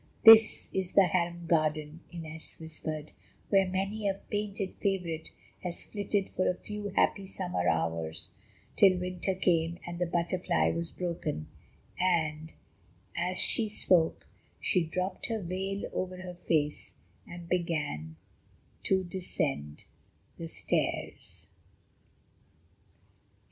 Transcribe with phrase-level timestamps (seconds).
[0.25, 3.11] "This is the harem garden," Inez whispered,
[3.49, 5.29] "where many a painted favourite
[5.61, 8.31] has flitted for a few happy, summer hours,
[8.75, 11.45] till winter came and the butterfly was broken,"
[11.99, 12.51] and,
[13.15, 14.25] as she spoke,
[14.59, 16.97] she dropped her veil over her face
[17.27, 18.15] and began
[18.81, 19.83] to descend
[20.35, 21.45] the stairs.